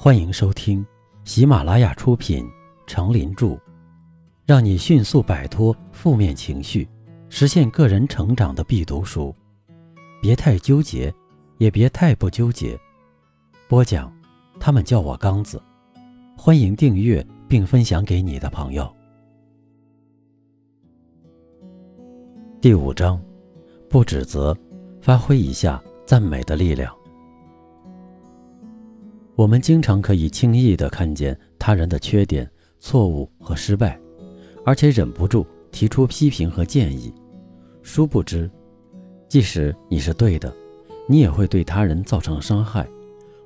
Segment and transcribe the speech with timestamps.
[0.00, 0.86] 欢迎收听
[1.24, 2.44] 喜马拉雅出品
[2.86, 3.46] 《成林著》，
[4.46, 6.88] 让你迅速摆脱负面情绪，
[7.28, 9.34] 实现个人成长的必读书。
[10.22, 11.12] 别太纠结，
[11.56, 12.78] 也别太不纠结。
[13.66, 14.12] 播讲，
[14.60, 15.60] 他们叫我刚子。
[16.36, 18.88] 欢迎订阅并分享给你的朋友。
[22.60, 23.20] 第五章，
[23.90, 24.56] 不指责，
[25.02, 26.96] 发挥一下赞美的力量。
[29.38, 33.96] 我们经常可以轻易地看见他人的缺点、错误和失败，
[34.64, 37.14] 而且忍不住提出批评和建议。
[37.80, 38.50] 殊不知，
[39.28, 40.52] 即使你是对的，
[41.06, 42.84] 你也会对他人造成伤害，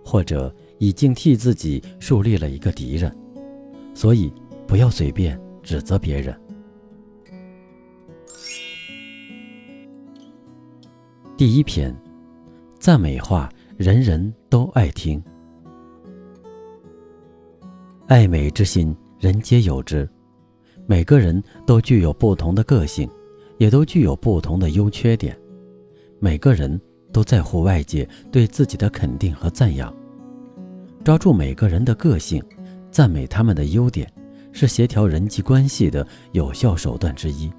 [0.03, 3.15] 或者已经替自己树立了一个敌人。
[3.93, 4.33] 所以，
[4.67, 6.35] 不要随便指责别人。
[11.37, 11.95] 第一篇，
[12.79, 15.23] 赞美话，人人都爱听。
[18.13, 20.07] 爱美之心，人皆有之。
[20.85, 23.09] 每个人都具有不同的个性，
[23.57, 25.35] 也都具有不同的优缺点。
[26.19, 26.79] 每个人
[27.11, 29.91] 都在乎外界对自己的肯定和赞扬。
[31.03, 32.45] 抓住每个人的个性，
[32.91, 34.07] 赞美他们的优点，
[34.53, 37.51] 是协调人际关系的有效手段之一。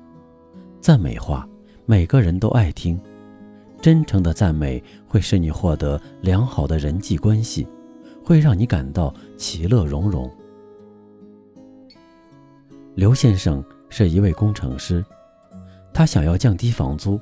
[0.79, 1.49] 赞美话，
[1.87, 3.01] 每个人都爱听。
[3.81, 7.67] 真诚的赞美会使你获得良好的人际关系，
[8.23, 10.31] 会让你感到其乐融融。
[12.95, 15.03] 刘先生是一位工程师，
[15.91, 17.19] 他想要降低房租，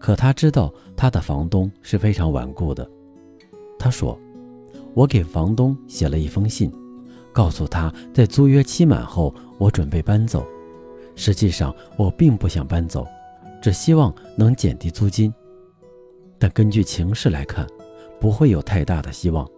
[0.00, 2.88] 可他知道他的房东是非常顽固的。
[3.78, 4.18] 他说
[4.94, 6.72] ：“我给房东写了一封信，
[7.32, 10.44] 告诉他在租约期满后我准备搬走。
[11.14, 13.06] 实际上我并不想搬走，
[13.62, 15.32] 只希望能减低租金。
[16.36, 17.64] 但根据情势来看，
[18.20, 19.48] 不会有太大的希望，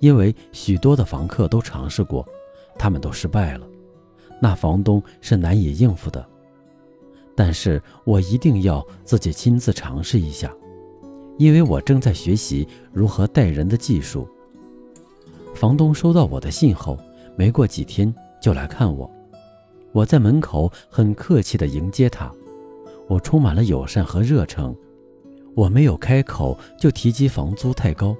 [0.00, 2.26] 因为许多的房客都尝试过，
[2.78, 3.68] 他们都失败了。”
[4.40, 6.24] 那房东是难以应付的，
[7.34, 10.52] 但是我一定要自己亲自尝试一下，
[11.38, 14.28] 因为我正在学习如何待人的技术。
[15.54, 16.96] 房东收到我的信后，
[17.36, 19.10] 没过几天就来看我，
[19.92, 22.30] 我在门口很客气地迎接他，
[23.08, 24.74] 我充满了友善和热诚。
[25.56, 28.16] 我没有开口就提及房租太高，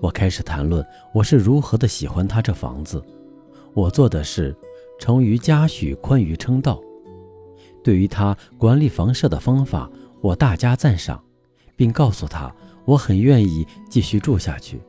[0.00, 3.00] 我开始谈论我是如何的喜欢他这房子，
[3.72, 4.52] 我做的是。
[4.98, 6.80] 成于嘉许，宽于称道。
[7.82, 9.90] 对于他管理房舍的方法，
[10.20, 11.22] 我大加赞赏，
[11.76, 12.54] 并告诉他
[12.86, 14.80] 我很愿意继续住下去，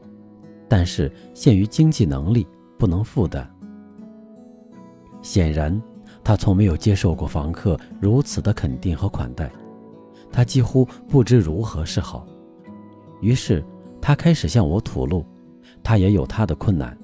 [0.70, 3.50] 但是限于经济能力不能负担。
[5.22, 5.82] 显然，
[6.24, 9.52] 他从没有接受过房客如此的肯定和款待，
[10.32, 12.26] 他几乎不知如何是好。
[13.22, 13.66] 于是，
[14.02, 15.26] 他开始向我吐露，
[15.84, 16.98] 他也有他的困难。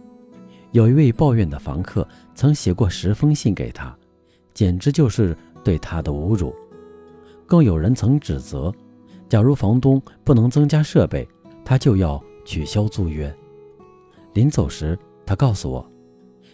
[0.71, 3.93] 有一位抱怨的房客曾写过十封信给他，
[4.53, 6.55] 简直就是对他的侮辱。
[7.45, 8.73] 更有人曾指责，
[9.27, 11.27] 假如房东不能增加设备，
[11.65, 13.33] 他就要取消租约。
[14.33, 15.85] 临走时，他告诉我：“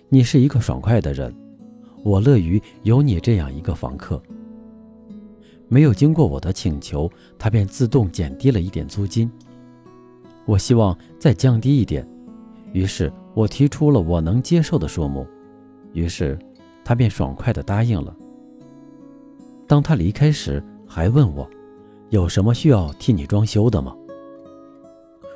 [0.10, 1.32] 你是一个爽快的人，
[2.04, 4.22] 我乐于有你这样一个房客。”
[5.70, 9.30] 没有经过我的请求，他便自动减低了一点租金。
[10.46, 12.08] 我希望再降低一点，
[12.74, 13.14] 于是。
[13.38, 15.28] 我提出了我能接受的数目，
[15.94, 16.40] 于是
[16.84, 18.12] 他便爽快地答应了。
[19.68, 21.48] 当他离开时，还问我
[22.10, 23.96] 有什么需要替你装修的吗？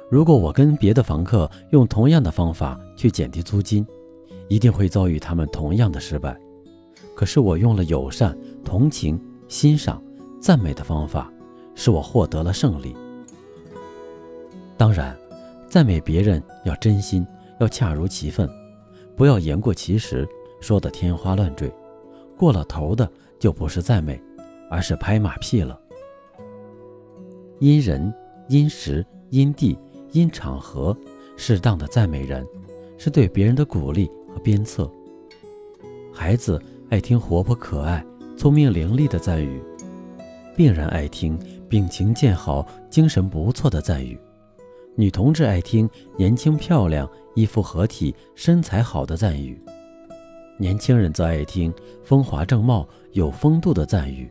[0.09, 3.85] 如果我跟别的房客用同样的方法去减低租金，
[4.49, 6.35] 一定会遭遇他们同样的失败。
[7.13, 8.35] 可是我用了友善、
[8.65, 10.01] 同情、欣赏、
[10.39, 11.31] 赞美的方法，
[11.75, 12.95] 使我获得了胜利。
[14.75, 15.15] 当然，
[15.67, 17.23] 赞美别人要真心。
[17.61, 18.49] 要恰如其分，
[19.15, 20.27] 不要言过其实，
[20.59, 21.71] 说的天花乱坠。
[22.35, 23.07] 过了头的
[23.39, 24.19] 就不是赞美，
[24.67, 25.79] 而是拍马屁了。
[27.59, 28.11] 因人、
[28.49, 29.77] 因时、因地、
[30.11, 30.97] 因场合，
[31.37, 32.43] 适当的赞美人，
[32.97, 34.91] 是对别人的鼓励和鞭策。
[36.11, 36.59] 孩子
[36.89, 38.03] 爱听活泼可爱、
[38.35, 39.61] 聪明伶俐的赞誉；
[40.57, 41.37] 病人爱听
[41.69, 44.17] 病情见好、精神不错的赞誉；
[44.95, 47.09] 女同志爱听年轻漂亮。
[47.33, 49.57] 衣服合体、身材好的赞誉，
[50.59, 51.73] 年轻人则爱听
[52.03, 54.27] 风华正茂、有风度的赞誉；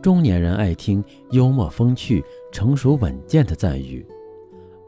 [0.00, 1.02] 中年人爱听
[1.32, 4.06] 幽默风趣、成熟稳健的赞誉；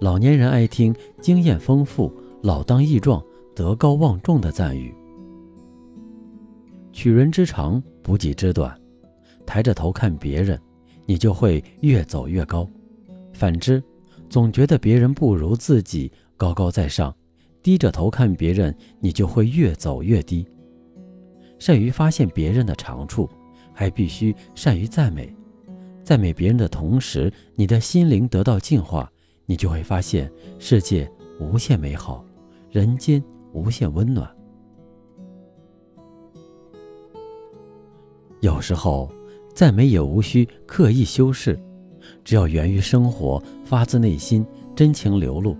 [0.00, 3.20] 老年人爱听经验丰富、老当益壮、
[3.52, 4.94] 德高望重的赞誉。
[6.92, 8.80] 取人之长，补己之短，
[9.44, 10.56] 抬着头看别人，
[11.04, 12.64] 你就会越走越高；
[13.32, 13.82] 反之，
[14.34, 17.14] 总觉得别人不如自己，高高在上。
[17.62, 20.44] 低着头看别人，你就会越走越低。
[21.60, 23.30] 善于发现别人的长处，
[23.72, 25.32] 还必须善于赞美。
[26.02, 29.08] 赞美别人的同时，你的心灵得到净化，
[29.46, 30.28] 你就会发现
[30.58, 31.08] 世界
[31.38, 32.24] 无限美好，
[32.72, 33.22] 人间
[33.52, 34.28] 无限温暖。
[38.40, 39.08] 有时候，
[39.54, 41.56] 赞美也无需刻意修饰，
[42.24, 45.56] 只要源于生活，发自内心，真情流露，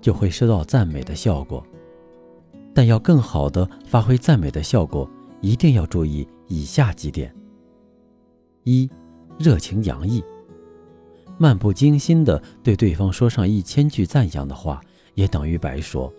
[0.00, 1.64] 就会收到赞美的效果。
[2.74, 5.08] 但要更好的发挥赞美的效果，
[5.40, 7.34] 一定要注意以下几点：
[8.64, 8.88] 一。
[9.38, 10.20] 热情洋溢，
[11.38, 14.80] 漫不经心地对对方说上一千句赞扬的话，
[15.14, 16.12] 也等于白说。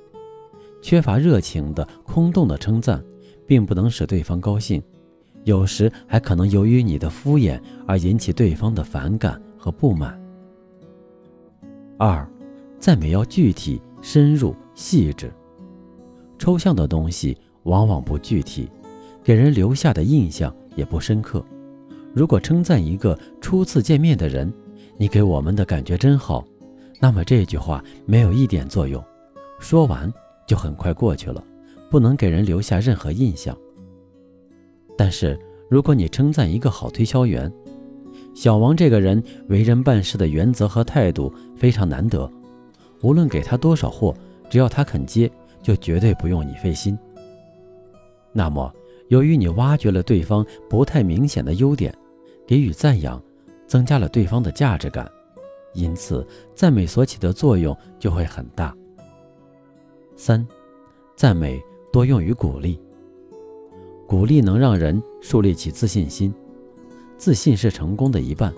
[0.82, 3.04] 缺乏热情的、空洞的称赞，
[3.46, 4.82] 并不能使对方高兴，
[5.44, 10.20] 有时还可能由于你的敷衍而引起对方的反感和不满。
[11.98, 12.26] 二，
[12.80, 15.30] 赞美要具体、深入、细致。
[16.38, 18.70] 抽象的东西往往不具体，
[19.22, 21.46] 给人留下的印象也不深刻。
[22.14, 24.52] 如果称赞一个初次见面的人，
[24.98, 26.44] 你给我们的感觉真好，
[27.00, 29.04] 那么这句话没有一点作用，
[29.60, 30.12] 说完
[30.48, 31.44] 就很快过去了，
[31.92, 33.56] 不能给人留下任何印象。
[34.98, 35.38] 但是
[35.70, 37.52] 如果你称赞一个好推销员，
[38.34, 42.32] 小王这个人为人办事的原则和态度非常难得，
[43.02, 44.16] 无论给他多少货，
[44.50, 45.30] 只要他肯接，
[45.62, 46.98] 就绝对不用你费心。
[48.34, 48.74] 那么。
[49.10, 51.92] 由于你挖掘了对方不太明显的优点，
[52.46, 53.20] 给予赞扬，
[53.66, 55.12] 增加了对方的价值感，
[55.74, 56.24] 因此
[56.54, 58.72] 赞美所起的作用就会很大。
[60.16, 60.48] 三，
[61.16, 61.60] 赞美
[61.92, 62.80] 多用于鼓励，
[64.06, 66.32] 鼓励能让人树立起自信心，
[67.20, 68.54] 自信是成功的一半，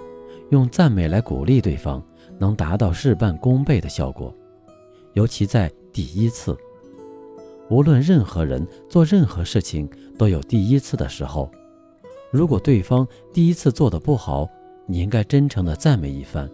[0.51, 2.01] 用赞美来鼓励对方，
[2.37, 4.33] 能达到事半功倍的效果，
[5.13, 6.55] 尤其在第一次。
[7.71, 11.51] 无论任何人做任何事情都有第一次的时候，
[12.29, 14.47] 如果对方第一次做的不好，
[14.85, 16.47] 你应该真诚的赞美一番。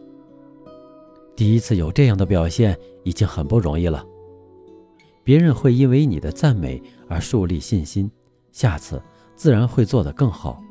[1.36, 4.06] 第一次有这样的表现已经很不容易了，
[5.26, 8.10] 别人会因为你的赞美而树立信心，
[8.54, 9.02] 下次
[9.36, 10.64] 自然会做得更好。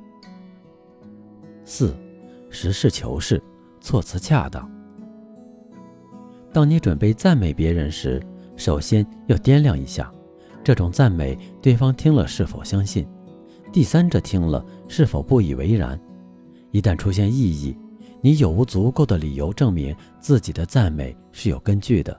[1.68, 1.92] 四，
[2.48, 3.42] 实事求是，
[3.80, 4.70] 措辞恰当。
[6.52, 8.22] 当你准备赞美别人时，
[8.56, 10.10] 首先要掂量一下。
[10.62, 13.04] 这种赞美，对方听了是否相信？
[13.72, 16.00] 第三者听了是否不以为然？
[16.70, 17.76] 一旦出现异议，
[18.20, 22.16] 你有无足够的理由证明自己的赞美是有根据的？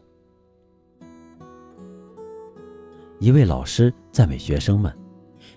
[3.19, 4.93] 一位老师赞美学生们：“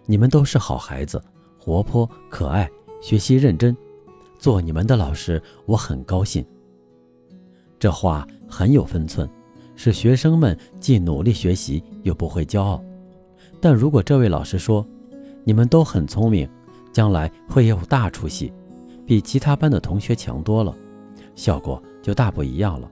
[0.07, 1.21] 你们都是好孩子，
[1.59, 3.76] 活泼可爱，学习认真。
[4.38, 6.44] 做你们的老师，我很高兴。”
[7.79, 9.29] 这话很有分寸。
[9.76, 12.85] 使学生们既努力学习又不会骄傲，
[13.62, 14.87] 但如果这位老师说
[15.43, 16.47] ：“你们都很聪明，
[16.93, 18.52] 将来会有大出息，
[19.06, 20.76] 比其他班的同学强多了”，
[21.35, 22.91] 效果就大不一样了。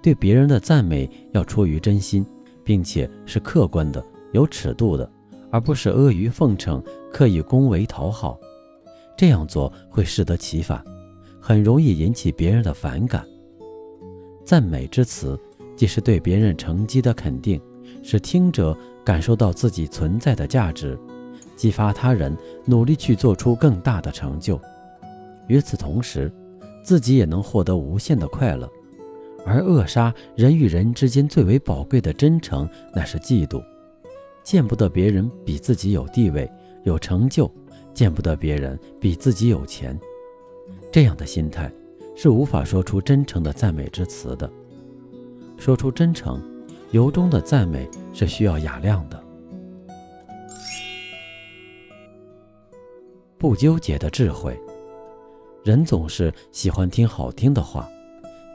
[0.00, 2.24] 对别人的赞美要出于真心，
[2.64, 4.02] 并且是客观的、
[4.32, 5.06] 有尺度的，
[5.50, 6.82] 而不是阿谀奉承、
[7.12, 8.38] 刻意恭维讨好。
[9.16, 10.82] 这样做会适得其反，
[11.40, 13.26] 很容易引起别人的反感。
[14.44, 15.38] 赞美之词。
[15.76, 17.60] 既是对别人成绩的肯定，
[18.02, 18.74] 使听者
[19.04, 20.98] 感受到自己存在的价值，
[21.54, 24.58] 激发他人努力去做出更大的成就。
[25.48, 26.32] 与此同时，
[26.82, 28.66] 自己也能获得无限的快乐。
[29.44, 33.62] 而扼杀人与人之间最为宝贵的真诚，乃是嫉妒。
[34.42, 36.50] 见不得别人比自己有地位、
[36.84, 37.52] 有成就，
[37.96, 39.98] 见不得别人比自己有钱，
[40.92, 41.72] 这样的心态
[42.14, 44.52] 是无法说出真诚的赞美之词的。
[45.56, 46.38] 说出真诚、
[46.90, 49.24] 由衷的赞美是需要雅量的。
[53.38, 54.54] 不纠结的智慧，
[55.64, 57.88] 人总是喜欢听好听的话，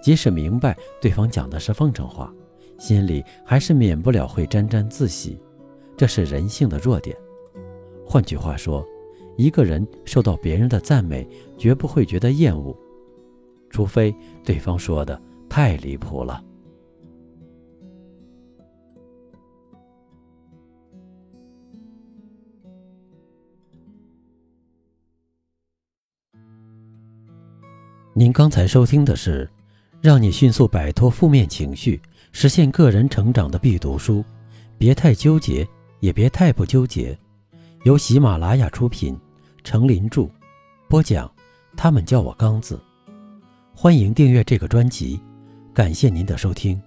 [0.03, 2.31] 即使明白对方讲的是奉承话，
[2.77, 5.41] 心里还是免不了会沾沾自喜，
[5.97, 7.17] 这是人性的弱点。
[8.05, 8.85] 换句话说，
[9.41, 12.77] 一个人受到别人的赞美，绝不会觉得厌恶，
[13.71, 15.19] 除非对方说的
[15.49, 16.43] 太离谱了。
[28.13, 29.49] 您刚才收听的是，
[30.01, 31.99] 让你迅速摆脱负面情绪，
[32.31, 34.23] 实现个人成长的必读书。
[34.77, 35.67] 别太纠结，
[35.99, 37.17] 也别太不纠结。
[37.85, 39.17] 由喜马拉雅出品，
[39.63, 40.29] 程林著，
[40.87, 41.31] 播讲。
[41.77, 42.79] 他们叫我刚子。
[43.73, 45.19] 欢迎订阅这个专辑，
[45.73, 46.79] 感谢您的收听。